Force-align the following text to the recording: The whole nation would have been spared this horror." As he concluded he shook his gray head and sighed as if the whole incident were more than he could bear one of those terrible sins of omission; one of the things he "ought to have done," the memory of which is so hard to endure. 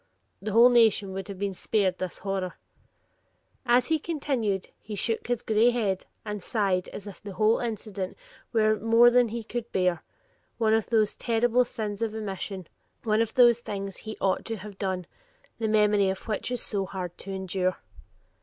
The 0.41 0.53
whole 0.53 0.69
nation 0.71 1.13
would 1.13 1.27
have 1.27 1.37
been 1.37 1.53
spared 1.53 1.99
this 1.99 2.17
horror." 2.25 2.55
As 3.67 3.85
he 3.89 3.99
concluded 3.99 4.69
he 4.79 4.95
shook 4.95 5.27
his 5.27 5.43
gray 5.43 5.69
head 5.69 6.07
and 6.25 6.41
sighed 6.41 6.89
as 6.89 7.05
if 7.05 7.21
the 7.21 7.33
whole 7.33 7.59
incident 7.59 8.17
were 8.51 8.79
more 8.79 9.11
than 9.11 9.27
he 9.27 9.43
could 9.43 9.71
bear 9.71 10.01
one 10.57 10.73
of 10.73 10.87
those 10.87 11.15
terrible 11.15 11.65
sins 11.65 12.01
of 12.01 12.15
omission; 12.15 12.65
one 13.03 13.21
of 13.21 13.35
the 13.35 13.53
things 13.53 13.97
he 13.97 14.17
"ought 14.19 14.43
to 14.45 14.55
have 14.57 14.79
done," 14.79 15.05
the 15.59 15.67
memory 15.67 16.09
of 16.09 16.27
which 16.27 16.49
is 16.49 16.63
so 16.63 16.87
hard 16.87 17.15
to 17.19 17.31
endure. 17.31 17.77